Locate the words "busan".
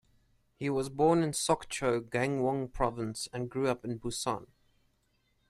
3.99-4.47